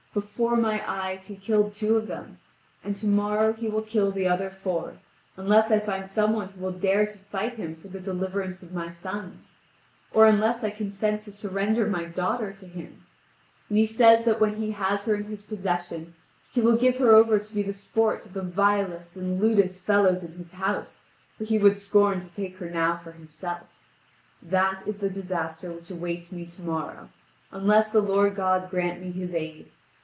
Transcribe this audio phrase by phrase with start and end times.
[0.13, 2.39] Before my eyes he killed two of them,
[2.83, 4.95] and to morrow he will kill the other four,
[5.37, 8.73] unless I find some one who will dare to fight him for the deliverance of
[8.73, 9.55] my sons,
[10.11, 13.05] or unless I consent to surrender my daughter to him;
[13.69, 16.13] and he says that when he has her in his possession
[16.51, 20.25] he will give her over to be the sport of the vilest and lewdest fellows
[20.25, 21.03] in his house,
[21.37, 23.69] for he would scorn to take her now for himself.
[24.41, 27.07] That is the disaster which awaits me to morrow,
[27.53, 29.67] unless the Lord God grant me His aid.